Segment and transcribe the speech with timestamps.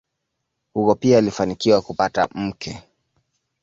[0.73, 2.83] Huko pia alifanikiwa kupata mke.